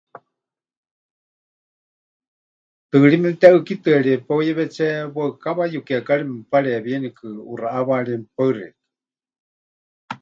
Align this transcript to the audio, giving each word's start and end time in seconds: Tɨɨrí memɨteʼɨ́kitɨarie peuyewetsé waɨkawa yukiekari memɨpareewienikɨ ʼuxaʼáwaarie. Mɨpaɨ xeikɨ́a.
Tɨɨrí 2.89 3.17
memɨteʼɨ́kitɨarie 3.23 4.15
peuyewetsé 4.27 4.85
waɨkawa 5.15 5.63
yukiekari 5.73 6.23
memɨpareewienikɨ 6.29 7.25
ʼuxaʼáwaarie. 7.47 8.15
Mɨpaɨ 8.21 8.49
xeikɨ́a. 8.57 8.69